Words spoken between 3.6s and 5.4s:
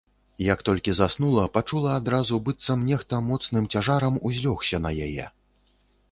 цяжарам узлёгся на яе.